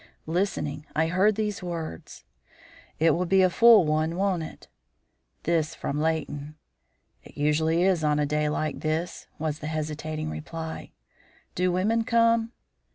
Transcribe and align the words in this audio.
Listening, 0.25 0.87
I 0.95 1.09
heard 1.09 1.35
these 1.35 1.61
words. 1.61 2.23
"It 2.97 3.11
will 3.11 3.27
be 3.27 3.43
a 3.43 3.51
full 3.51 3.85
one, 3.85 4.15
won't 4.15 4.41
it?" 4.41 4.67
This 5.43 5.75
from 5.75 5.99
Leighton. 6.01 6.55
"It 7.23 7.37
usually 7.37 7.83
is 7.83 8.03
on 8.03 8.17
a 8.17 8.25
day 8.25 8.49
like 8.49 8.79
this," 8.79 9.27
was 9.37 9.59
the 9.59 9.67
hesitating 9.67 10.31
reply. 10.31 10.91
"Do 11.53 11.71
women 11.71 12.03
come?" 12.03 12.51